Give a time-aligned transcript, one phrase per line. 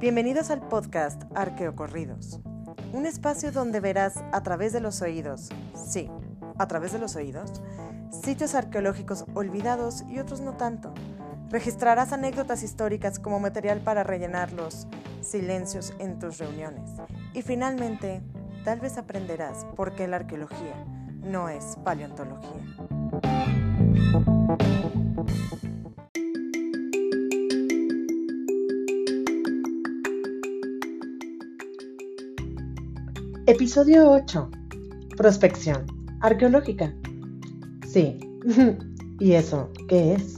[0.00, 2.38] Bienvenidos al podcast Arqueocorridos,
[2.92, 6.08] un espacio donde verás a través de los oídos, sí,
[6.56, 7.60] a través de los oídos,
[8.12, 10.94] sitios arqueológicos olvidados y otros no tanto.
[11.50, 14.86] Registrarás anécdotas históricas como material para rellenar los
[15.20, 16.90] silencios en tus reuniones.
[17.34, 18.22] Y finalmente,
[18.64, 20.76] tal vez aprenderás por qué la arqueología
[21.24, 22.62] no es paleontología.
[33.50, 34.50] Episodio 8.
[35.16, 35.86] Prospección
[36.20, 36.94] arqueológica.
[37.90, 38.18] Sí.
[39.20, 40.36] ¿Y eso qué es?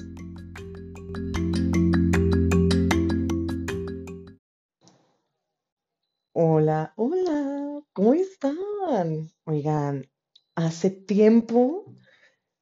[6.34, 9.29] Hola, hola, ¿cómo están?
[9.42, 10.09] Oigan,
[10.54, 11.92] hace tiempo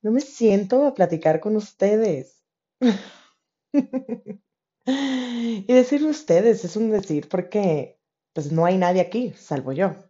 [0.01, 2.43] no me siento a platicar con ustedes.
[4.87, 8.01] y decir ustedes es un decir porque
[8.33, 10.08] pues no hay nadie aquí, salvo yo.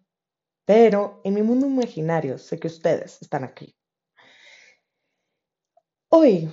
[0.68, 3.74] Pero en mi mundo imaginario sé que ustedes están aquí.
[6.10, 6.50] Hoy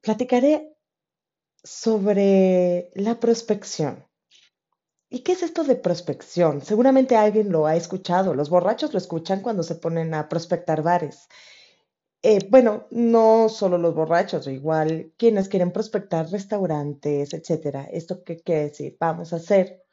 [0.00, 0.76] platicaré
[1.62, 4.04] sobre la prospección.
[5.08, 6.60] ¿Y qué es esto de prospección?
[6.60, 8.34] Seguramente alguien lo ha escuchado.
[8.34, 11.28] Los borrachos lo escuchan cuando se ponen a prospectar bares.
[12.20, 17.84] Eh, bueno, no solo los borrachos, igual quienes quieren prospectar restaurantes, etcétera.
[17.92, 18.96] ¿Esto qué quiere decir?
[18.98, 19.84] Vamos a hacer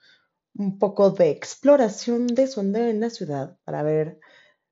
[0.55, 4.19] un poco de exploración de sondeo en la ciudad para ver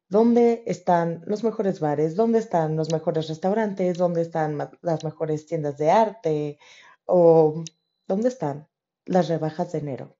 [0.09, 5.78] dónde están los mejores bares, dónde están los mejores restaurantes, dónde están las mejores tiendas
[5.78, 6.59] de arte
[7.06, 7.64] o
[8.08, 8.67] dónde están
[9.06, 10.17] las rebajas de enero.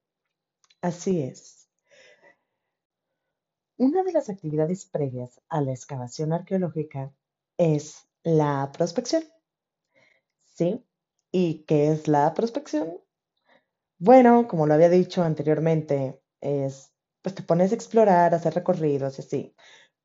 [0.80, 1.68] Así es.
[3.76, 7.12] Una de las actividades previas a la excavación arqueológica
[7.56, 9.24] es la prospección.
[10.44, 10.84] ¿Sí?
[11.30, 13.00] ¿Y qué es la prospección?
[14.00, 19.18] Bueno, como lo había dicho anteriormente, es, pues te pones a explorar, a hacer recorridos
[19.18, 19.56] y así.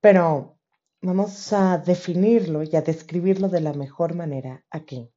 [0.02, 0.58] Pero
[1.02, 5.14] vamos a definirlo y a describirlo de la mejor manera aquí.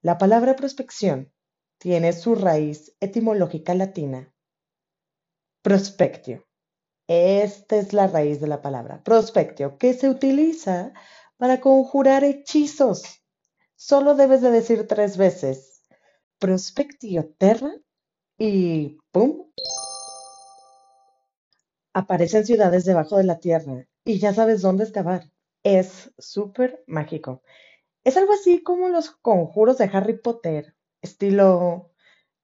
[0.00, 1.30] La palabra prospección
[1.78, 4.32] tiene su raíz etimológica latina,
[5.60, 6.46] prospectio.
[7.06, 10.94] Esta es la raíz de la palabra, prospectio, que se utiliza
[11.36, 13.02] para conjurar hechizos.
[13.76, 15.73] Solo debes de decir tres veces
[16.44, 17.72] Prospectio Terra
[18.36, 19.50] y ¡pum!
[21.94, 25.30] Aparecen ciudades debajo de la tierra y ya sabes dónde excavar.
[25.62, 27.40] Es súper mágico.
[28.04, 31.94] Es algo así como los conjuros de Harry Potter, estilo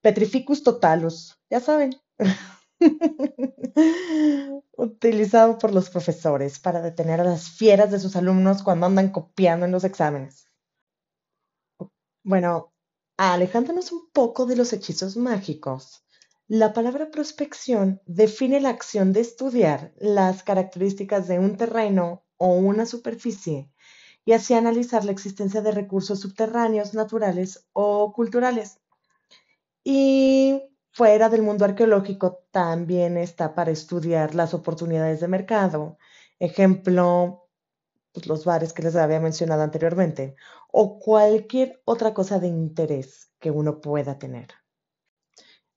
[0.00, 1.92] Petrificus Totalus, ya saben.
[4.78, 9.66] Utilizado por los profesores para detener a las fieras de sus alumnos cuando andan copiando
[9.66, 10.46] en los exámenes.
[12.22, 12.72] Bueno,
[13.22, 16.03] Alejándonos un poco de los hechizos mágicos,
[16.48, 22.86] la palabra prospección define la acción de estudiar las características de un terreno o una
[22.86, 23.70] superficie
[24.25, 28.80] y así analizar la existencia de recursos subterráneos, naturales o culturales.
[29.84, 35.98] Y fuera del mundo arqueológico también está para estudiar las oportunidades de mercado.
[36.38, 37.49] Ejemplo,
[38.12, 40.37] pues, los bares que les había mencionado anteriormente,
[40.71, 44.48] o cualquier otra cosa de interés que uno pueda tener.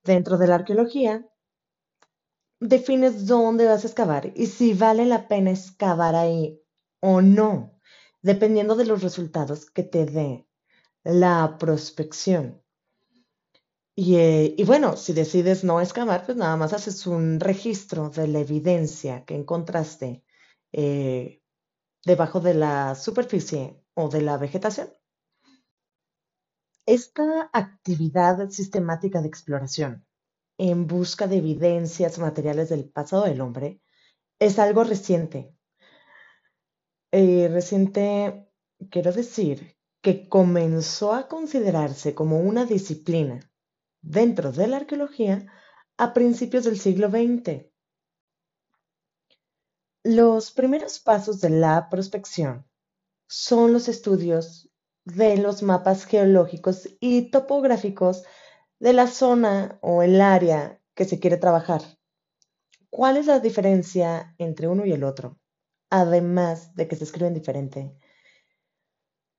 [0.03, 1.25] Dentro de la arqueología,
[2.59, 6.61] defines dónde vas a excavar y si vale la pena excavar ahí
[6.99, 7.79] o no,
[8.21, 10.47] dependiendo de los resultados que te dé
[11.03, 12.61] la prospección.
[13.95, 18.27] Y, eh, y, bueno, si decides no excavar, pues nada más haces un registro de
[18.27, 20.23] la evidencia que encontraste
[20.71, 21.42] eh,
[22.05, 24.89] debajo de la superficie o de la vegetación.
[26.85, 30.05] Esta actividad sistemática de exploración
[30.57, 33.81] en busca de evidencias materiales del pasado del hombre
[34.39, 35.55] es algo reciente.
[37.11, 38.49] Eh, reciente,
[38.89, 43.39] quiero decir, que comenzó a considerarse como una disciplina
[44.01, 45.45] dentro de la arqueología
[45.97, 47.72] a principios del siglo XX.
[50.05, 52.67] Los primeros pasos de la prospección
[53.29, 54.69] son los estudios
[55.05, 58.25] de los mapas geológicos y topográficos
[58.79, 61.81] de la zona o el área que se quiere trabajar.
[62.89, 65.39] ¿Cuál es la diferencia entre uno y el otro?
[65.89, 67.97] Además de que se escriben diferente.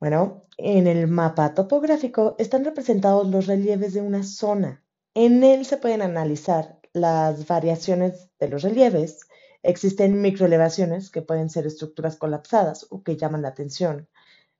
[0.00, 4.82] Bueno, en el mapa topográfico están representados los relieves de una zona.
[5.12, 9.28] En él se pueden analizar las variaciones de los relieves,
[9.64, 14.08] Existen microelevaciones que pueden ser estructuras colapsadas o que llaman la atención.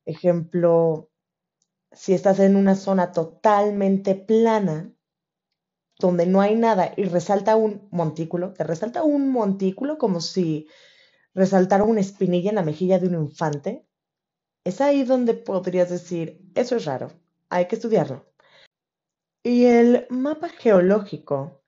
[0.06, 1.11] Ejemplo,
[1.93, 4.91] si estás en una zona totalmente plana,
[5.99, 10.69] donde no hay nada y resalta un montículo, te resalta un montículo como si
[11.35, 13.87] resaltara una espinilla en la mejilla de un infante,
[14.65, 17.12] es ahí donde podrías decir, eso es raro,
[17.51, 18.25] hay que estudiarlo.
[19.43, 21.64] Y el mapa geológico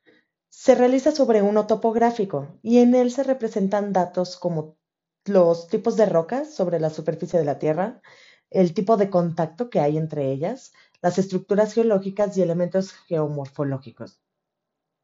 [0.56, 4.78] se realiza sobre uno topográfico y en él se representan datos como
[5.26, 8.00] los tipos de rocas sobre la superficie de la Tierra,
[8.48, 10.72] el tipo de contacto que hay entre ellas,
[11.02, 14.18] las estructuras geológicas y elementos geomorfológicos.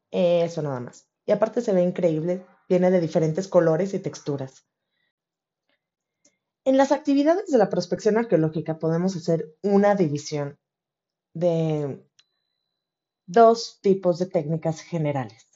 [0.09, 1.07] Eso nada más.
[1.27, 4.65] Y aparte se ve increíble, viene de diferentes colores y texturas.
[6.65, 10.57] En las actividades de la prospección arqueológica podemos hacer una división
[11.35, 12.03] de
[13.25, 15.47] dos tipos de técnicas generales.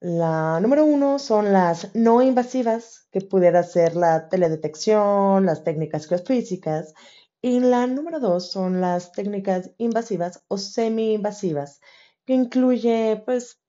[0.00, 6.94] La número uno son las no invasivas, que pudiera ser la teledetección, las técnicas geofísicas.
[7.40, 11.80] Y la número dos son las técnicas invasivas o semi-invasivas,
[12.24, 13.60] que incluye pues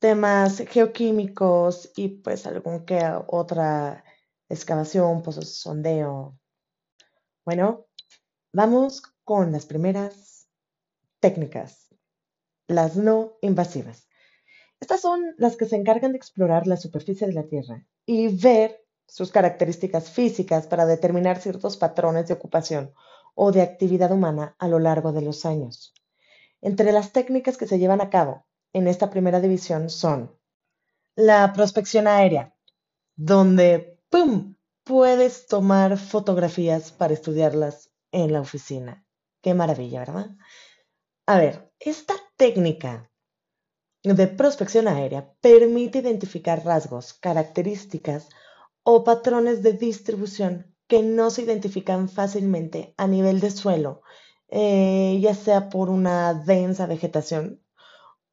[0.00, 4.02] temas geoquímicos y pues algún que otra
[4.48, 6.38] excavación, pozos de sondeo.
[7.44, 7.86] Bueno,
[8.52, 10.48] vamos con las primeras
[11.20, 11.89] técnicas,
[12.70, 14.08] las no invasivas.
[14.78, 18.86] Estas son las que se encargan de explorar la superficie de la Tierra y ver
[19.06, 22.94] sus características físicas para determinar ciertos patrones de ocupación
[23.34, 25.92] o de actividad humana a lo largo de los años.
[26.62, 30.38] Entre las técnicas que se llevan a cabo en esta primera división son
[31.16, 32.54] la prospección aérea,
[33.16, 34.54] donde ¡pum!
[34.84, 39.04] puedes tomar fotografías para estudiarlas en la oficina.
[39.42, 40.30] Qué maravilla, ¿verdad?
[41.26, 43.10] A ver, esta técnica
[44.02, 48.28] de prospección aérea permite identificar rasgos, características
[48.82, 54.02] o patrones de distribución que no se identifican fácilmente a nivel de suelo,
[54.48, 57.62] eh, ya sea por una densa vegetación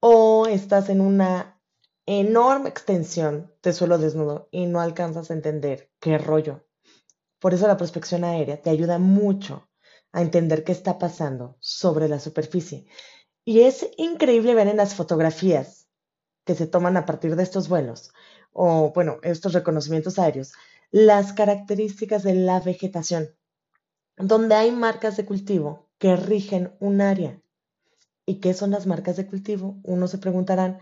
[0.02, 1.62] o estás en una
[2.06, 6.66] enorme extensión de suelo desnudo y no alcanzas a entender qué rollo.
[7.40, 9.70] Por eso la prospección aérea te ayuda mucho
[10.12, 12.88] a entender qué está pasando sobre la superficie
[13.48, 15.88] y es increíble ver en las fotografías
[16.44, 18.12] que se toman a partir de estos vuelos,
[18.52, 20.52] o bueno, estos reconocimientos aéreos,
[20.92, 23.30] las características de la vegetación,
[24.18, 27.42] donde hay marcas de cultivo que rigen un área.
[28.26, 29.78] ¿Y qué son las marcas de cultivo?
[29.84, 30.80] Uno se preguntarán,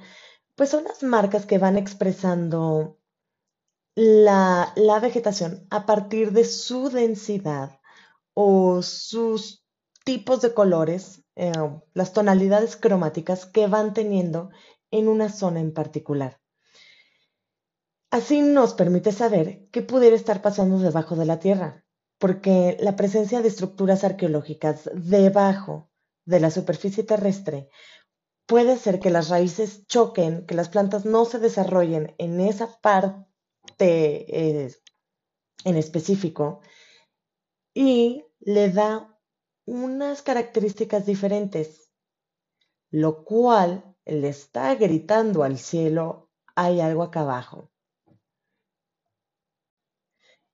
[0.55, 2.97] pues son las marcas que van expresando
[3.93, 7.79] la, la vegetación a partir de su densidad
[8.33, 9.63] o sus
[10.03, 11.51] tipos de colores eh,
[11.93, 14.49] las tonalidades cromáticas que van teniendo
[14.91, 16.39] en una zona en particular.
[18.11, 21.85] Así nos permite saber qué pudiera estar pasando debajo de la Tierra,
[22.17, 25.89] porque la presencia de estructuras arqueológicas debajo
[26.23, 27.69] de la superficie terrestre
[28.45, 33.25] puede hacer que las raíces choquen, que las plantas no se desarrollen en esa parte
[33.77, 34.71] eh,
[35.65, 36.61] en específico
[37.73, 39.14] y le da
[39.65, 41.91] unas características diferentes,
[42.91, 47.71] lo cual le está gritando al cielo, hay algo acá abajo.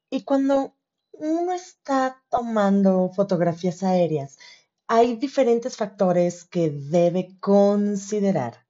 [0.09, 0.75] Y cuando
[1.13, 4.37] uno está tomando fotografías aéreas,
[4.87, 8.65] hay diferentes factores que debe considerar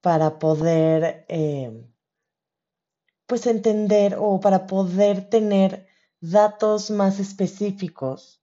[0.00, 1.84] para poder eh,
[3.26, 5.88] pues entender o para poder tener
[6.20, 8.40] datos más específicos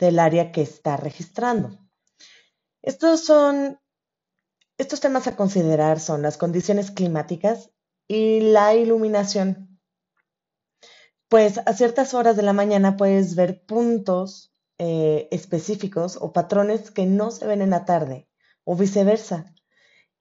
[0.00, 1.78] del área que está registrando.
[2.82, 3.78] Estos son
[4.80, 7.70] estos temas a considerar son las condiciones climáticas
[8.08, 9.78] y la iluminación.
[11.28, 17.04] Pues a ciertas horas de la mañana puedes ver puntos eh, específicos o patrones que
[17.04, 18.26] no se ven en la tarde
[18.64, 19.54] o viceversa.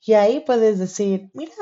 [0.01, 1.53] Y ahí puedes decir, mira,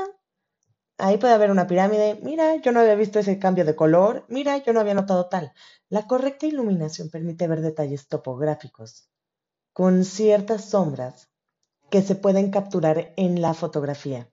[0.98, 2.20] Ahí puede haber una pirámide.
[2.24, 4.26] Mira, yo no había visto ese cambio de color.
[4.30, 5.54] Mira, yo no había notado tal.
[5.90, 9.08] La correcta iluminación permite ver detalles topográficos
[9.74, 11.30] con ciertas sombras
[11.92, 14.28] que se pueden capturar en la fotografía.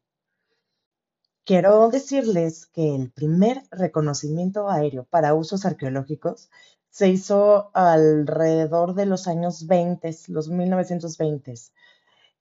[1.44, 6.48] Quiero decirles que el primer reconocimiento aéreo para usos arqueológicos
[6.88, 11.54] se hizo alrededor de los años 20, los 1920.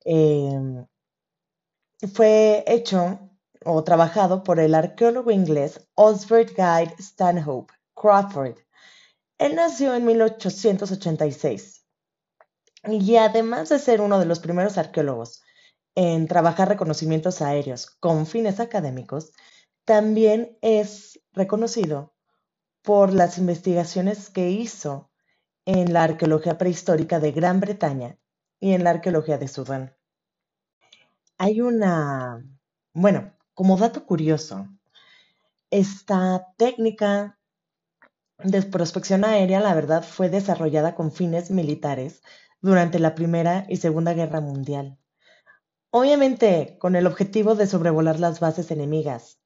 [0.05, 0.85] Eh,
[2.13, 3.19] fue hecho
[3.65, 8.57] o trabajado por el arqueólogo inglés Osbert Guy Stanhope Crawford.
[9.37, 11.85] Él nació en 1886
[12.85, 15.41] y además de ser uno de los primeros arqueólogos
[15.95, 19.31] en trabajar reconocimientos aéreos con fines académicos,
[19.85, 22.13] también es reconocido
[22.81, 25.11] por las investigaciones que hizo
[25.65, 28.17] en la arqueología prehistórica de Gran Bretaña
[28.59, 29.95] y en la arqueología de Sudán.
[31.37, 32.43] hay una,
[32.93, 34.67] bueno, como dato curioso,
[35.69, 37.39] esta técnica
[38.39, 42.21] de prospección aérea, la verdad, fue desarrollada con fines militares
[42.61, 44.97] durante la Primera y Segunda Guerra Mundial.
[45.91, 49.39] Obviamente con el objetivo de sobrevolar las bases enemigas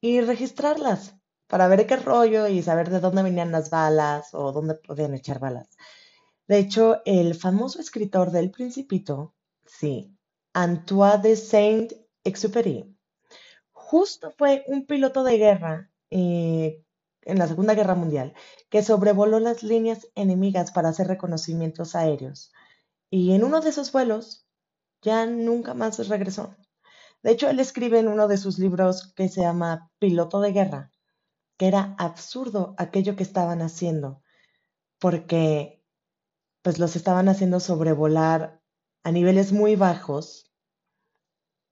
[0.00, 4.74] y registrarlas para ver qué rollo y saber de dónde venían las balas o dónde
[4.74, 5.68] podían echar balas.
[6.48, 10.16] De hecho, el famoso escritor del Principito, sí,
[10.52, 12.95] Antoine de Saint-Exupéry,
[13.86, 16.84] justo fue un piloto de guerra eh,
[17.22, 18.34] en la Segunda Guerra Mundial
[18.68, 22.52] que sobrevoló las líneas enemigas para hacer reconocimientos aéreos.
[23.10, 24.44] Y en uno de esos vuelos
[25.02, 26.56] ya nunca más regresó.
[27.22, 30.90] De hecho, él escribe en uno de sus libros que se llama Piloto de Guerra,
[31.56, 34.20] que era absurdo aquello que estaban haciendo,
[34.98, 35.80] porque
[36.62, 38.60] pues los estaban haciendo sobrevolar
[39.04, 40.52] a niveles muy bajos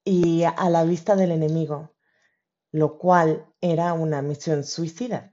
[0.05, 1.94] y a la vista del enemigo,
[2.75, 5.33] lo cual era una misión suicida.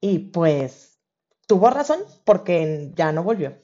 [0.00, 0.98] Y pues
[1.46, 3.56] tuvo razón porque ya no volvió.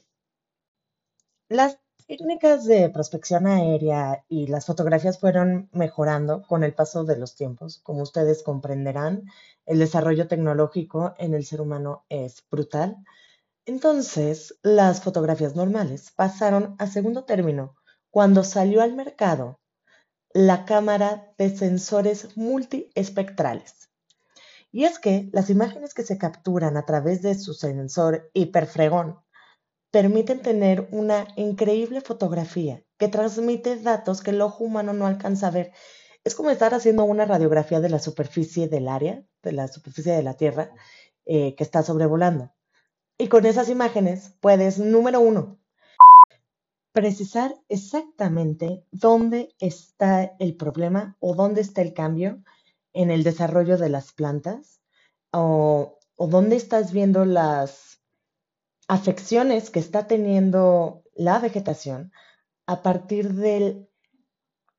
[1.49, 1.77] Las
[2.07, 7.79] técnicas de prospección aérea y las fotografías fueron mejorando con el paso de los tiempos.
[7.83, 9.25] Como ustedes comprenderán,
[9.65, 12.95] el desarrollo tecnológico en el ser humano es brutal.
[13.65, 17.75] Entonces, las fotografías normales pasaron a segundo término
[18.09, 19.60] cuando salió al mercado
[20.33, 23.89] la cámara de sensores multiespectrales.
[24.71, 29.19] Y es que las imágenes que se capturan a través de su sensor hiperfregón
[29.91, 35.51] permiten tener una increíble fotografía que transmite datos que el ojo humano no alcanza a
[35.51, 35.73] ver.
[36.23, 40.23] Es como estar haciendo una radiografía de la superficie del área, de la superficie de
[40.23, 40.71] la Tierra
[41.25, 42.53] eh, que está sobrevolando.
[43.17, 45.60] Y con esas imágenes puedes, número uno,
[46.91, 52.43] precisar exactamente dónde está el problema o dónde está el cambio
[52.93, 54.81] en el desarrollo de las plantas
[55.31, 57.99] o, dónde estás viendo las
[58.87, 62.11] afecciones que está teniendo la vegetación
[62.67, 63.89] a partir de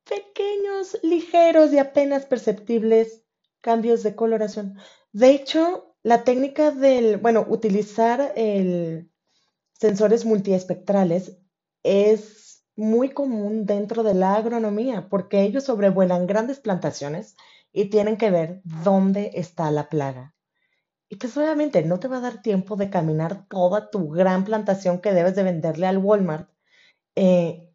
[0.05, 3.25] pequeños, ligeros y apenas perceptibles
[3.61, 4.79] cambios de coloración.
[5.13, 9.11] De hecho, la técnica del, bueno, utilizar el
[9.73, 11.42] sensores multiespectrales
[11.83, 17.37] es muy común dentro de la agronomía porque ellos sobrevuelan grandes plantaciones
[17.73, 20.35] y tienen que ver dónde está la plaga.
[21.09, 25.01] Y pues obviamente no te va a dar tiempo de caminar toda tu gran plantación
[25.01, 26.49] que debes de venderle al Walmart
[27.15, 27.71] eh,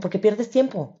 [0.00, 1.00] porque pierdes tiempo.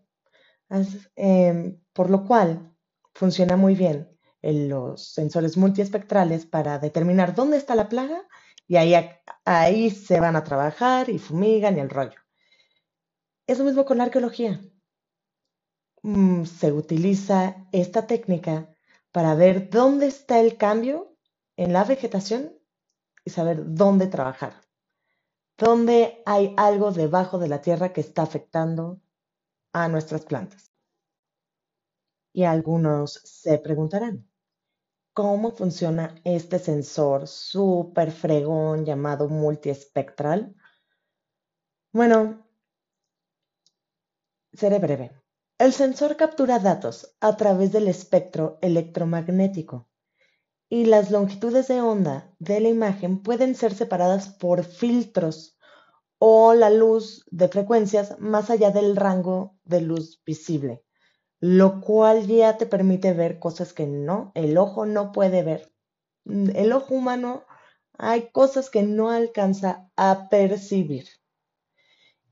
[1.16, 2.74] Em, por lo cual
[3.14, 4.08] funciona muy bien
[4.42, 8.26] los sensores multiespectrales para determinar dónde está la plaga
[8.68, 8.94] y ahí,
[9.44, 12.20] ahí se van a trabajar y fumigan y el rollo.
[13.46, 14.60] Es lo mismo con la arqueología.
[16.02, 18.68] Mm, se utiliza esta técnica
[19.10, 21.16] para ver dónde está el cambio
[21.56, 22.52] en la vegetación
[23.24, 24.60] y saber dónde trabajar.
[25.56, 29.00] Dónde hay algo debajo de la tierra que está afectando
[29.72, 30.72] a nuestras plantas.
[32.34, 34.27] Y algunos se preguntarán,
[35.18, 40.54] ¿cómo funciona este sensor súper fregón llamado multiespectral?
[41.92, 42.46] Bueno,
[44.52, 45.20] seré breve.
[45.58, 49.88] El sensor captura datos a través del espectro electromagnético
[50.68, 55.58] y las longitudes de onda de la imagen pueden ser separadas por filtros
[56.20, 60.84] o la luz de frecuencias más allá del rango de luz visible,
[61.40, 65.72] lo cual ya te permite ver cosas que no, el ojo no puede ver.
[66.24, 67.44] El ojo humano
[67.96, 71.06] hay cosas que no alcanza a percibir.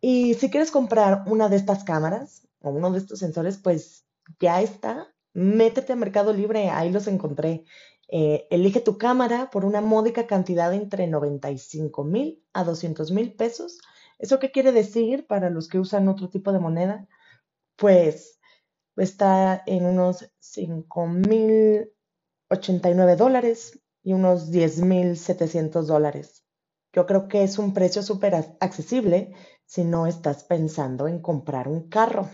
[0.01, 4.07] Y si quieres comprar una de estas cámaras, o uno de estos sensores, pues
[4.41, 5.13] ya está.
[5.33, 7.65] Métete a Mercado Libre, ahí los encontré.
[8.09, 13.79] Eh, elige tu cámara por una módica cantidad entre 95 mil a 200 mil pesos.
[14.19, 17.09] ¿Eso qué quiere decir para los que usan otro tipo de moneda?
[17.77, 18.36] Pues
[19.03, 21.93] está en unos 5 mil
[22.50, 26.45] 89 dólares y unos 10 mil 700 dólares.
[26.93, 29.35] Yo creo que es un precio súper accesible
[29.67, 32.31] si no estás pensando en comprar un carro.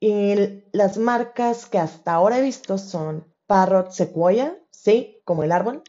[0.00, 5.82] Y las marcas que hasta ahora he visto son Parrot Sequoia, sí, como el árbol.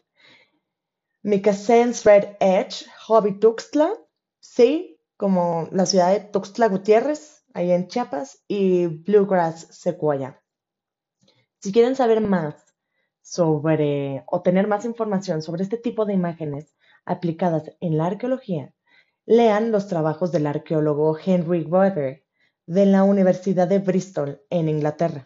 [1.23, 3.91] Micasense Red Edge, Hobby Tuxtla,
[4.39, 10.43] sí, como la ciudad de Tuxtla Gutiérrez, ahí en Chiapas, y Bluegrass Sequoia.
[11.61, 12.75] Si quieren saber más
[13.21, 18.73] sobre o tener más información sobre este tipo de imágenes aplicadas en la arqueología,
[19.25, 22.25] lean los trabajos del arqueólogo Henry Weber
[22.67, 25.25] de la Universidad de Bristol en Inglaterra.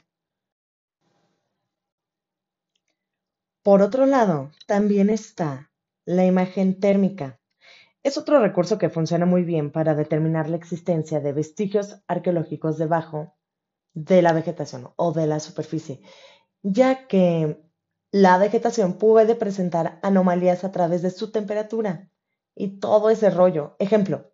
[3.64, 5.72] Por otro lado, también está
[6.06, 7.39] la imagen térmica.
[8.02, 13.36] Es otro recurso que funciona muy bien para determinar la existencia de vestigios arqueológicos debajo
[13.94, 16.02] de la vegetación o de la superficie,
[16.62, 17.62] ya que
[18.12, 22.10] la vegetación puede presentar anomalías a través de su temperatura
[22.56, 23.76] y todo ese rollo.
[23.80, 24.32] Ejemplo,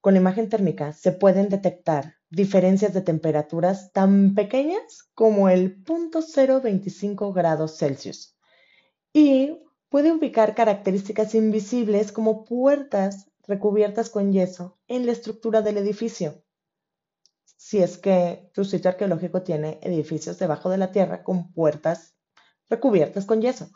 [0.00, 7.78] con imagen térmica se pueden detectar diferencias de temperaturas tan pequeñas como el 0.025 grados
[7.78, 8.36] Celsius
[9.12, 9.58] y
[9.92, 16.42] puede ubicar características invisibles como puertas recubiertas con yeso en la estructura del edificio.
[17.58, 22.16] Si es que tu sitio arqueológico tiene edificios debajo de la tierra con puertas
[22.70, 23.68] recubiertas con yeso.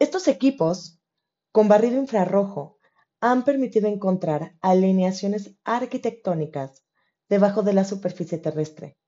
[0.00, 1.00] Estos equipos
[1.52, 2.80] con barrido infrarrojo
[3.20, 6.82] han permitido encontrar alineaciones arquitectónicas
[7.28, 8.98] debajo de la superficie terrestre.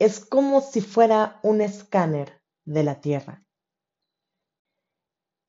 [0.00, 3.44] Es como si fuera un escáner de la Tierra.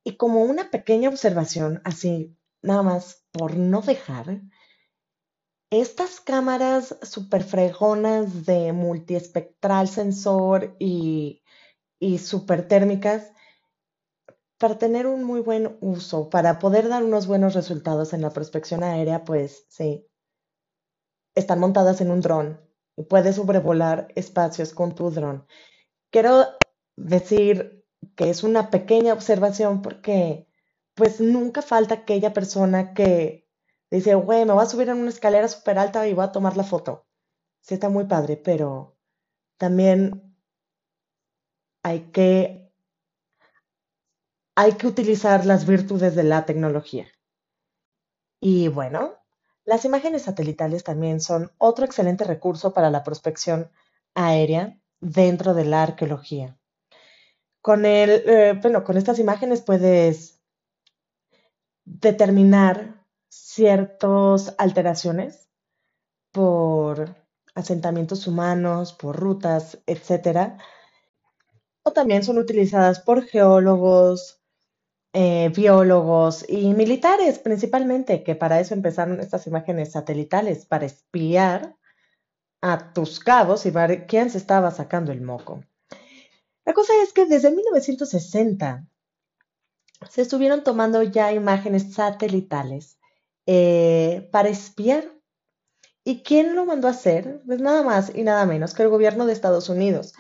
[0.05, 4.41] Y como una pequeña observación, así nada más por no dejar,
[5.71, 11.41] estas cámaras super fregonas de multiespectral sensor y,
[11.99, 13.33] y super térmicas
[14.57, 18.83] para tener un muy buen uso, para poder dar unos buenos resultados en la prospección
[18.83, 20.07] aérea, pues sí,
[21.35, 22.61] están montadas en un dron
[22.95, 25.45] y puedes sobrevolar espacios con tu dron.
[26.11, 26.45] Quiero
[26.95, 27.82] decir
[28.15, 30.47] que es una pequeña observación porque
[30.95, 33.47] pues nunca falta aquella persona que
[33.89, 36.57] dice, güey, me voy a subir en una escalera súper alta y voy a tomar
[36.57, 37.07] la foto.
[37.61, 38.97] Sí, está muy padre, pero
[39.57, 40.35] también
[41.83, 42.71] hay que
[44.55, 47.07] hay que utilizar las virtudes de la tecnología.
[48.39, 49.15] Y bueno,
[49.65, 53.71] las imágenes satelitales también son otro excelente recurso para la prospección
[54.13, 56.57] aérea dentro de la arqueología.
[57.63, 60.43] Con, eh, bueno, con estas imágenes puedes
[61.85, 65.49] determinar ciertas alteraciones
[66.33, 67.15] por
[67.55, 70.57] asentamientos humanos, por rutas, etc.
[71.83, 74.43] O también son utilizadas por geólogos,
[75.13, 81.77] eh, biólogos y militares principalmente, que para eso empezaron estas imágenes satelitales, para espiar
[82.61, 85.63] a tus cabos y ver quién se estaba sacando el moco.
[86.65, 88.87] La cosa es que desde 1960
[90.09, 92.99] se estuvieron tomando ya imágenes satelitales
[93.45, 95.11] eh, para espiar.
[96.05, 97.41] ¿Y quién lo mandó a hacer?
[97.45, 100.13] Pues nada más y nada menos que el gobierno de Estados Unidos.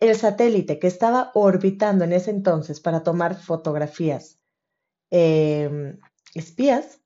[0.00, 4.38] El satélite que estaba orbitando en ese entonces para tomar fotografías
[5.10, 5.98] em,
[6.34, 7.00] espías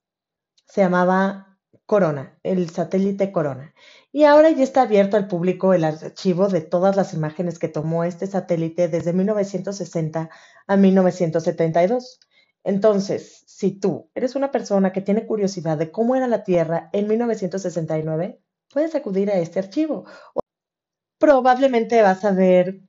[0.66, 1.49] se llamaba
[1.90, 3.74] Corona, el satélite Corona.
[4.12, 8.04] Y ahora ya está abierto al público el archivo de todas las imágenes que tomó
[8.04, 10.30] este satélite desde 1960
[10.68, 12.20] a 1972.
[12.62, 17.08] Entonces, si tú eres una persona que tiene curiosidad de cómo era la Tierra en
[17.08, 18.40] 1969,
[18.72, 20.04] puedes acudir a este archivo
[21.20, 22.80] probablemente vas a ver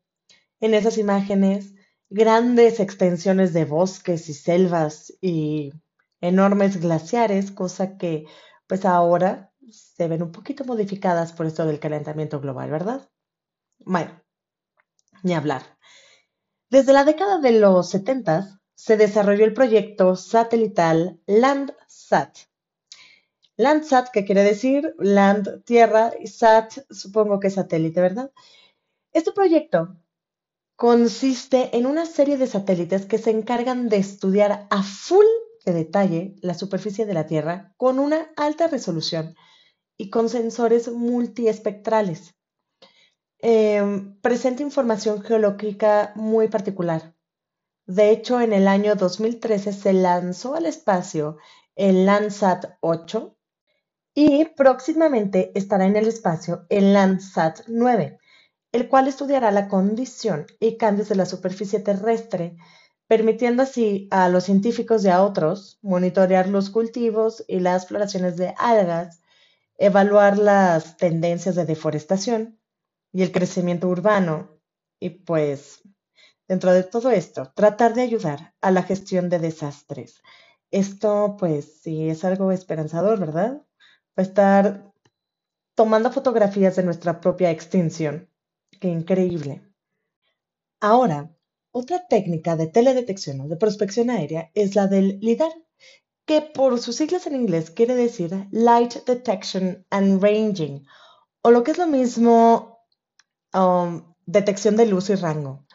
[0.61, 1.73] en esas imágenes
[2.09, 5.73] grandes extensiones de bosques y selvas y
[6.21, 8.25] enormes glaciares, cosa que
[8.71, 13.09] pues ahora se ven un poquito modificadas por esto del calentamiento global, ¿verdad?
[13.79, 14.23] Bueno,
[15.23, 15.61] ni hablar.
[16.69, 22.37] Desde la década de los 70 se desarrolló el proyecto satelital Landsat,
[23.57, 28.31] Landsat, que quiere decir land, tierra, y sat, supongo que satélite, ¿verdad?
[29.11, 29.97] Este proyecto
[30.77, 35.25] consiste en una serie de satélites que se encargan de estudiar a full
[35.65, 39.35] de detalle la superficie de la Tierra con una alta resolución
[39.97, 42.35] y con sensores multiespectrales.
[43.39, 47.15] Em, presenta información geológica muy particular.
[47.85, 51.37] De hecho, en el año 2013 se lanzó al espacio
[51.75, 53.35] el Landsat 8,
[54.13, 58.17] y próximamente estará en el espacio el Landsat 9,
[58.71, 62.57] el cual estudiará la condición y cambios de la superficie terrestre,
[63.11, 68.55] permitiendo así a los científicos y a otros monitorear los cultivos y las floraciones de
[68.57, 69.21] algas,
[69.77, 72.57] evaluar las tendencias de deforestación
[73.11, 74.57] y el crecimiento urbano
[74.97, 75.81] y pues
[76.47, 80.23] dentro de todo esto, tratar de ayudar a la gestión de desastres.
[80.71, 83.61] Esto pues sí es algo esperanzador, ¿verdad?
[84.17, 84.89] va estar
[85.75, 88.29] tomando fotografías de nuestra propia extinción.
[88.79, 89.61] Qué increíble.
[90.79, 91.29] Ahora,
[91.71, 95.51] otra técnica de teledetección o de prospección aérea es la del LIDAR,
[96.25, 100.85] que por sus siglas en inglés quiere decir Light Detection and Ranging,
[101.41, 102.85] o lo que es lo mismo,
[103.53, 105.65] um, detección de luz y rango.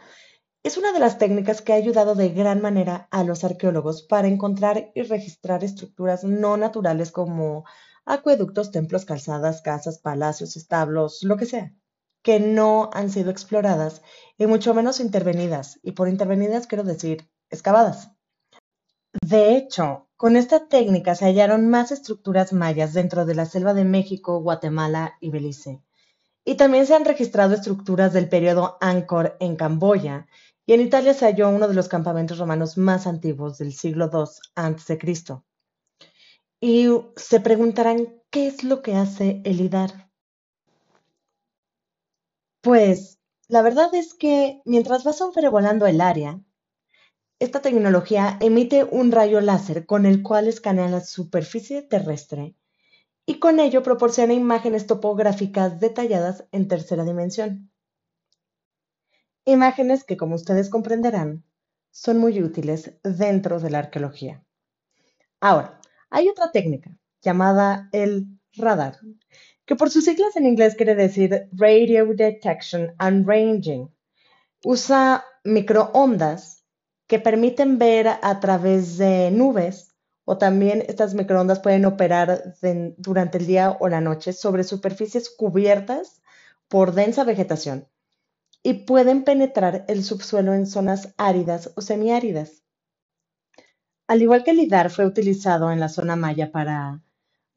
[0.63, 4.29] Es una de las técnicas que ha ayudado de gran manera a los arqueólogos para
[4.29, 7.65] encontrar y registrar estructuras no naturales como
[8.05, 11.73] acueductos, templos, calzadas, casas, palacios, establos, lo que sea,
[12.27, 14.03] que no han sido exploradas
[14.37, 15.79] y mucho menos intervenidas.
[15.85, 18.11] Y por intervenidas quiero decir excavadas.
[19.23, 23.85] De hecho, con esta técnica se hallaron más estructuras mayas dentro de la selva de
[23.85, 25.85] México, Guatemala y Belice.
[26.45, 30.27] Y también se han registrado estructuras del periodo Angkor en Camboya,
[30.67, 34.25] y en Italia se halló uno de los campamentos romanos más antiguos del siglo II
[34.57, 34.99] a.C.
[36.61, 40.06] Y se preguntarán, ¿qué es lo que hace el IDAR?
[42.67, 46.41] Pues la verdad es que mientras vas sobrevolando el área,
[47.39, 52.57] esta tecnología emite un rayo láser con el cual escanea la superficie terrestre
[53.25, 57.71] y con ello proporciona imágenes topográficas detalladas en tercera dimensión.
[59.45, 61.45] Imágenes que, como ustedes comprenderán,
[61.93, 64.45] son muy útiles dentro de la arqueología.
[65.41, 68.99] Ahora, hay otra técnica llamada el radar,
[69.67, 73.91] que por sus siglas en inglés quiere decir Radio Detection and Ranging.
[74.65, 76.65] Usa microondas
[77.07, 82.55] que permiten ver a través de nubes o también estas microondas pueden operar
[82.97, 86.23] durante el día o la noche sobre superficies cubiertas
[86.69, 87.87] por densa vegetación
[88.63, 92.65] y pueden penetrar el subsuelo en zonas áridas o semiáridas.
[94.09, 97.03] Al igual que el LIDAR fue utilizado en la zona maya para,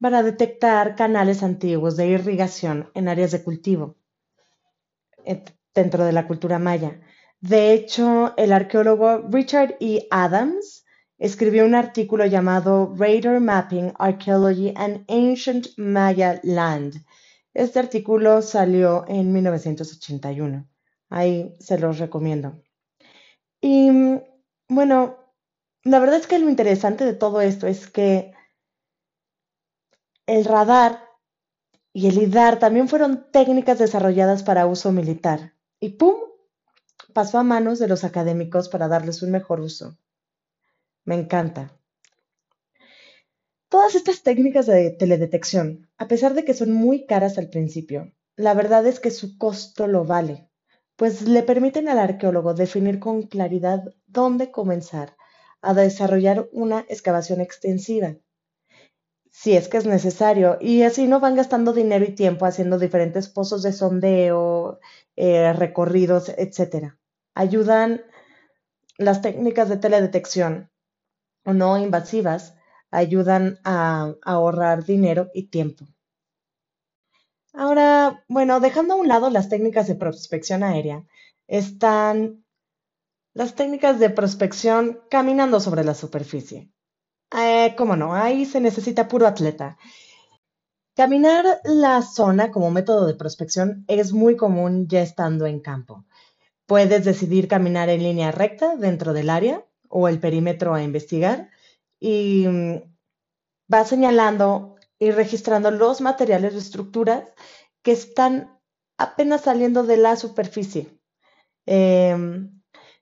[0.00, 3.96] para detectar canales antiguos de irrigación en áreas de cultivo
[5.24, 7.00] eh, dentro de la cultura maya.
[7.40, 10.06] De hecho, el arqueólogo Richard E.
[10.10, 10.84] Adams
[11.18, 17.04] escribió un artículo llamado Radar Mapping Archaeology and Ancient Maya Land.
[17.52, 20.66] Este artículo salió en 1981.
[21.10, 22.62] Ahí se los recomiendo.
[23.60, 23.90] Y
[24.68, 25.18] bueno,
[25.84, 28.32] la verdad es que lo interesante de todo esto es que
[30.30, 31.08] el radar
[31.92, 35.54] y el IDAR también fueron técnicas desarrolladas para uso militar.
[35.80, 36.14] Y ¡pum!
[37.12, 39.98] pasó a manos de los académicos para darles un mejor uso.
[41.04, 41.76] Me encanta.
[43.68, 48.54] Todas estas técnicas de teledetección, a pesar de que son muy caras al principio, la
[48.54, 50.48] verdad es que su costo lo vale,
[50.94, 55.16] pues le permiten al arqueólogo definir con claridad dónde comenzar
[55.60, 58.14] a desarrollar una excavación extensiva,
[59.30, 63.28] si es que es necesario, y así no van gastando dinero y tiempo haciendo diferentes
[63.28, 64.80] pozos de sondeo,
[65.16, 66.92] eh, recorridos, etc
[67.34, 68.02] ayudan
[68.98, 70.70] las técnicas de teledetección
[71.44, 72.54] o no invasivas,
[72.90, 75.86] ayudan a, ahorrar dinero y tiempo.
[77.52, 81.04] Ahora, bueno, dejando a un lado las técnicas de prospección aérea,
[81.48, 82.44] están
[83.32, 86.70] las técnicas de prospección caminando sobre la superficie.
[87.32, 88.14] Eh, ¿Cómo no?
[88.14, 89.78] Ahí se necesita puro atleta.
[90.96, 96.04] Caminar la zona como método de prospección es muy común ya estando en campo.
[96.66, 101.50] Puedes decidir caminar en línea recta dentro del área o el perímetro a investigar
[102.00, 102.82] y mm,
[103.68, 107.24] vas señalando y registrando los materiales o estructuras
[107.82, 108.58] que están
[108.98, 111.00] apenas saliendo de la superficie.
[111.66, 112.59] Em,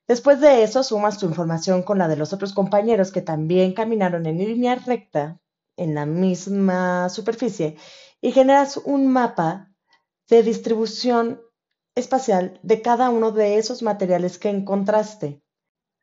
[0.08, 4.26] después de eso, sumas tu información con la de los otros compañeros que también caminaron
[4.26, 5.40] en línea recta
[5.76, 7.76] en la misma superficie
[8.20, 9.72] y generas un mapa
[10.28, 11.40] de distribución
[11.94, 15.42] espacial de cada uno de esos materiales que encontraste.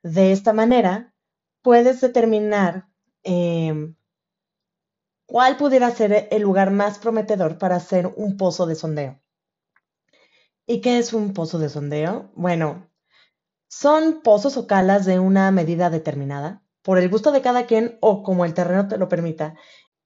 [0.03, 1.13] De esta manera,
[1.61, 2.87] puedes determinar
[3.23, 3.95] em,
[5.25, 9.19] cuál pudiera ser el lugar más prometedor para hacer un pozo de sondeo.
[10.67, 12.31] ¿Y qué es un pozo de sondeo?
[12.35, 12.89] Bueno,
[13.67, 18.23] son pozos o calas de una medida determinada, por el gusto de cada quien o
[18.23, 19.55] como el terreno te lo permita,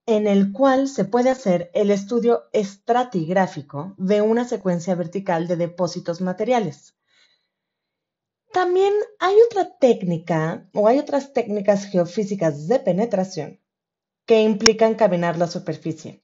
[0.06, 6.22] en el cual se puede hacer el estudio estratigráfico de una secuencia vertical de depósitos
[6.22, 6.96] materiales.
[8.52, 13.60] También hay otra técnica o hay otras técnicas geofísicas de penetración
[14.26, 16.24] que implican caminar la superficie.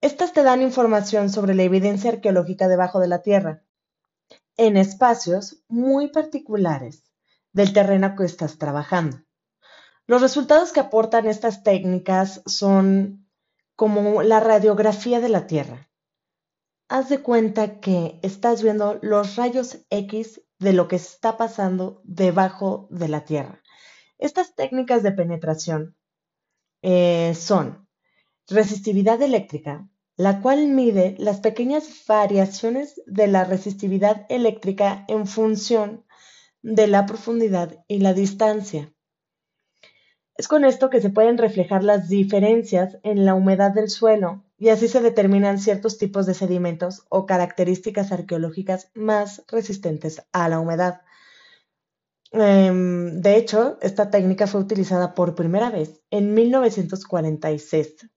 [0.00, 3.65] Estas te dan información sobre la evidencia arqueológica debajo de la Tierra,
[4.56, 7.04] en espacios muy particulares
[7.52, 9.18] del terreno que estás trabajando.
[10.06, 13.26] Los resultados que aportan estas técnicas son
[13.74, 15.90] como la radiografía de la Tierra.
[16.88, 22.86] Haz de cuenta que estás viendo los rayos X de lo que está pasando debajo
[22.90, 23.60] de la Tierra.
[24.18, 25.96] Estas técnicas de penetración
[26.82, 27.88] eh, son
[28.48, 36.04] resistividad eléctrica, la cual mide las pequeñas variaciones de la resistividad eléctrica en función
[36.62, 38.92] de la profundidad y la distancia.
[40.36, 44.68] Es con esto que se pueden reflejar las diferencias en la humedad del suelo y
[44.68, 51.02] así se determinan ciertos tipos de sedimentos o características arqueológicas más resistentes a la humedad.
[52.32, 58.10] Em, de hecho, esta técnica fue utilizada por primera vez en 1946,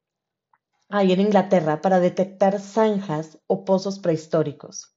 [0.89, 4.95] ahí en Inglaterra, para detectar zanjas o pozos prehistóricos.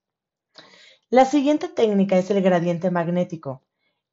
[1.09, 3.63] La siguiente técnica es el gradiente magnético,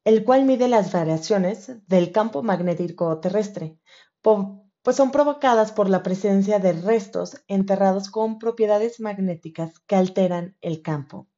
[0.04, 3.78] el cual mide las variaciones del campo magnético terrestre,
[4.20, 10.82] pues son provocadas por la presencia de restos enterrados con propiedades magnéticas que alteran el
[10.82, 11.28] campo.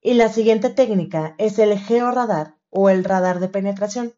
[0.00, 4.14] Y la siguiente técnica es el georradar o el radar de penetración,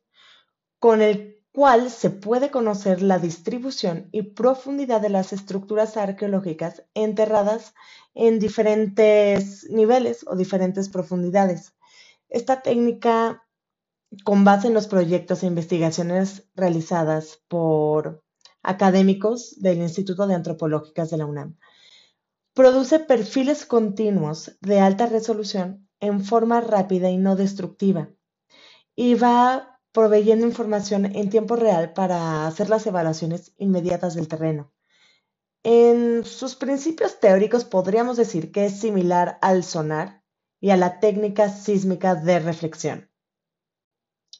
[0.78, 7.74] con el cual se puede conocer la distribución y profundidad de las estructuras arqueológicas enterradas
[8.12, 11.76] en diferentes niveles o diferentes profundidades.
[12.28, 13.46] Esta técnica,
[14.24, 18.24] con base en los proyectos e investigaciones realizadas por
[18.64, 21.56] académicos del Instituto de Antropológicas de la UNAM,
[22.52, 28.10] Produce perfiles continuos de alta resolución en forma rápida y no destructiva
[28.94, 34.72] y va proveyendo información en tiempo real para hacer las evaluaciones inmediatas del terreno.
[35.62, 40.22] En sus principios teóricos podríamos decir que es similar al sonar
[40.60, 43.08] y a la técnica sísmica de reflexión.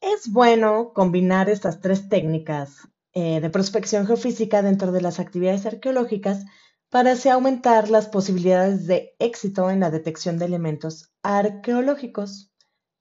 [0.02, 6.44] Es bueno combinar estas tres técnicas eh, de prospección geofísica dentro de las actividades arqueológicas
[6.90, 12.52] para así aumentar las posibilidades de éxito en la detección de elementos arqueológicos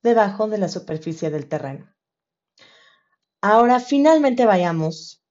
[0.04, 1.93] debajo de la superficie del terreno.
[3.46, 5.22] Ahora finalmente vayamos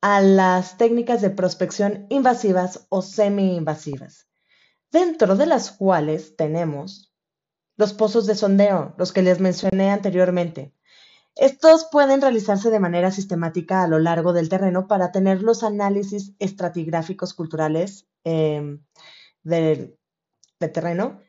[0.00, 4.28] a las técnicas de prospección invasivas o semi-invasivas,
[4.92, 7.12] dentro de las cuales tenemos
[7.76, 10.72] los pozos de sondeo, los que les mencioné anteriormente,
[11.34, 16.34] estos pueden realizarse de manera sistemática a lo largo del terreno para tener los análisis
[16.38, 18.84] estratigráficos culturales em,
[19.42, 19.98] del,
[20.72, 21.20] terreno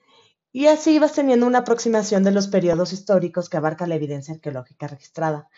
[0.52, 4.88] y así vas teniendo una aproximación de los periodos históricos que abarca la evidencia arqueológica
[4.88, 5.50] registrada.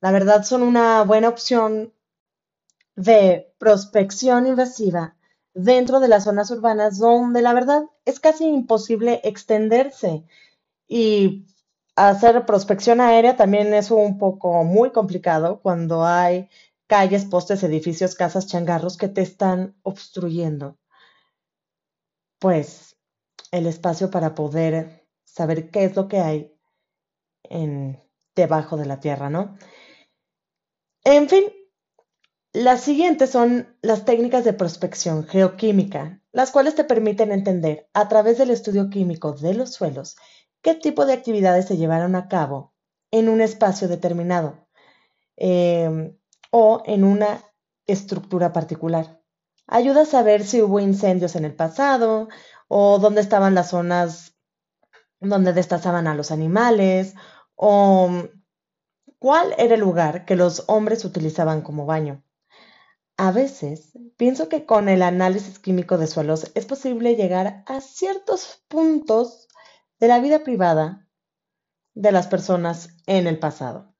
[0.00, 1.92] La verdad son una buena opción
[2.94, 5.16] de prospección invasiva
[5.54, 10.24] dentro de las zonas urbanas donde la verdad es casi imposible extenderse
[10.86, 11.46] y
[11.96, 16.48] hacer prospección aérea también es un poco muy complicado cuando hay
[16.86, 20.78] calles, postes, edificios, casas, changarros que te están obstruyendo.
[22.38, 22.96] Pues
[23.50, 26.54] el espacio para poder saber qué es lo que hay
[27.44, 28.00] en,
[28.34, 29.56] debajo de la tierra, ¿no?
[31.06, 31.44] En fin,
[32.52, 38.38] las siguientes son las técnicas de prospección geoquímica, las cuales te permiten entender a través
[38.38, 40.16] del estudio químico de los suelos
[40.62, 42.74] qué tipo de actividades se llevaron a cabo
[43.12, 44.66] en un espacio determinado
[45.36, 46.18] em,
[46.50, 47.40] o en una
[47.86, 49.22] estructura particular.
[49.68, 52.28] Ayuda a saber si hubo incendios en el pasado
[52.66, 54.34] o dónde estaban las zonas
[55.20, 57.14] donde destazaban a los animales
[57.54, 58.10] o
[59.18, 62.22] cuál era el lugar que los hombres utilizaban como baño.
[63.16, 68.62] A veces pienso que con el análisis químico de suelos es posible llegar a ciertos
[68.68, 69.48] puntos
[69.98, 71.08] de la vida privada
[71.94, 73.94] de las personas en el pasado.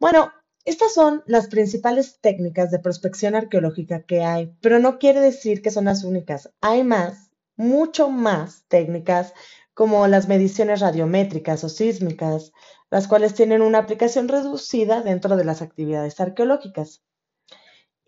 [0.00, 0.32] Bueno,
[0.64, 5.70] estas son las principales técnicas de prospección arqueológica que hay, pero no quiere decir que
[5.70, 6.50] son las únicas.
[6.60, 9.34] Hay más, mucho más técnicas
[9.78, 12.50] como las mediciones radiométricas o sísmicas,
[12.90, 17.04] las cuales tienen una aplicación reducida dentro de las actividades arqueológicas.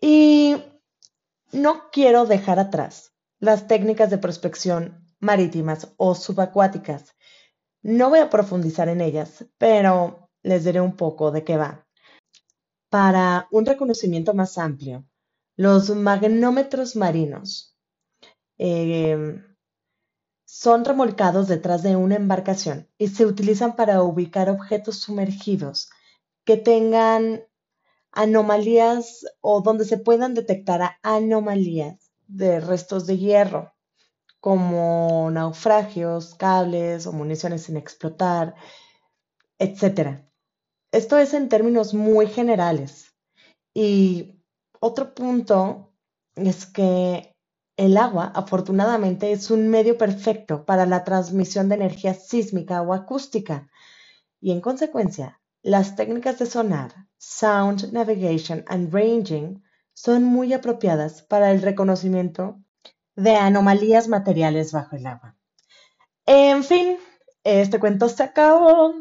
[0.01, 0.61] Y
[1.53, 7.15] no quiero dejar atrás las técnicas de prospección marítimas o subacuáticas.
[7.81, 11.87] No voy a profundizar en ellas, pero les diré un poco de qué va.
[12.89, 15.05] Para un reconocimiento más amplio,
[15.55, 17.77] los magnómetros marinos
[18.57, 19.41] eh,
[20.51, 25.89] son remolcados detrás de una embarcación y se utilizan para ubicar objetos sumergidos
[26.43, 27.45] que tengan
[28.11, 33.73] anomalías o donde se puedan detectar anomalías de restos de hierro
[34.41, 38.53] como naufragios, cables o municiones sin explotar,
[39.57, 40.19] etc.
[40.91, 43.15] Esto es en términos muy generales.
[43.73, 44.43] Y
[44.81, 45.93] otro punto
[46.35, 47.30] es que
[47.77, 53.69] el agua, afortunadamente, es un medio perfecto para la transmisión de energía sísmica o acústica.
[54.39, 61.51] Y en consecuencia, las técnicas de sonar, sound navigation and ranging son muy apropiadas para
[61.51, 62.59] el reconocimiento
[63.15, 65.35] de anomalías materiales bajo el agua.
[66.25, 66.97] En fin,
[67.43, 68.93] este cuento se acabó.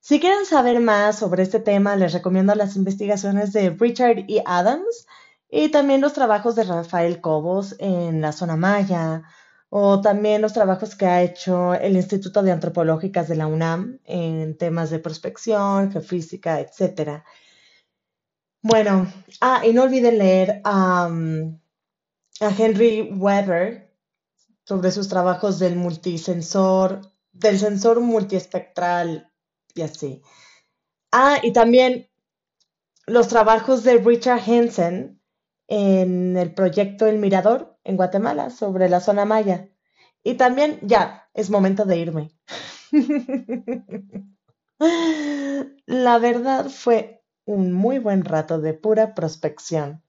[0.00, 4.42] Si quieren saber más sobre este tema, les recomiendo las investigaciones de Richard E.
[4.44, 5.06] Adams
[5.54, 9.22] y también los trabajos de Rafael Cobos en la zona maya,
[9.68, 14.56] o también los trabajos que ha hecho el Instituto de Antropológicas de la UNAM en
[14.56, 17.22] temas de prospección, geofísica, etc.
[18.62, 19.12] Bueno,
[19.42, 21.10] ah, y no olviden leer a
[22.40, 23.94] Henry Weber
[24.64, 29.30] sobre sus trabajos del multisensor, del sensor multiespectral
[29.74, 30.22] y así.
[31.10, 32.08] Ah, y también
[33.06, 35.21] los trabajos de Richard Hansen
[35.68, 39.68] en el proyecto El Mirador en Guatemala sobre la zona maya.
[40.22, 42.30] Y también ya, es momento de irme.
[45.86, 50.02] la verdad fue un muy buen rato de pura prospección.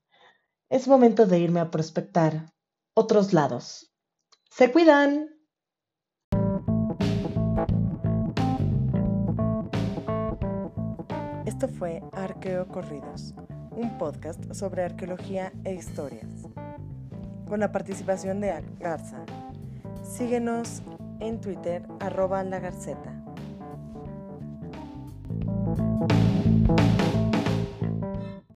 [0.69, 2.53] Es momento de irme a prospectar
[2.95, 3.93] otros lados.
[4.49, 5.29] Se cuidan.
[11.45, 13.33] Esto fue Arqueo Corridos,
[13.75, 16.27] un podcast sobre arqueología e historias,
[17.47, 19.25] con la participación de Garza.
[20.03, 20.81] Síguenos
[21.19, 22.43] en Twitter, arroba